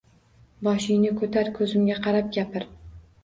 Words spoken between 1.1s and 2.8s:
ko‘tar, ko‘zimga qarab gapir!